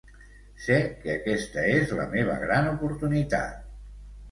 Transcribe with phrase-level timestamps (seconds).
[0.67, 3.73] Sé que aquesta és la meva gran oportunitat.